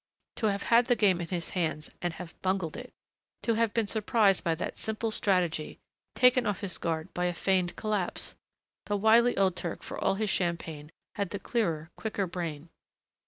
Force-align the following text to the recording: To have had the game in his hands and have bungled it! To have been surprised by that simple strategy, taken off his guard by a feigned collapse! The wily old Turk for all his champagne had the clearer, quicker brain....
To 0.37 0.47
have 0.47 0.63
had 0.63 0.87
the 0.87 0.95
game 0.95 1.21
in 1.21 1.27
his 1.27 1.51
hands 1.51 1.91
and 2.01 2.13
have 2.13 2.33
bungled 2.41 2.75
it! 2.75 2.91
To 3.43 3.53
have 3.53 3.71
been 3.71 3.85
surprised 3.85 4.43
by 4.43 4.55
that 4.55 4.79
simple 4.79 5.11
strategy, 5.11 5.77
taken 6.15 6.47
off 6.47 6.61
his 6.61 6.79
guard 6.79 7.13
by 7.13 7.25
a 7.25 7.35
feigned 7.35 7.75
collapse! 7.75 8.33
The 8.87 8.97
wily 8.97 9.37
old 9.37 9.55
Turk 9.55 9.83
for 9.83 10.03
all 10.03 10.15
his 10.15 10.31
champagne 10.31 10.91
had 11.17 11.29
the 11.29 11.37
clearer, 11.37 11.91
quicker 11.97 12.25
brain.... 12.25 12.69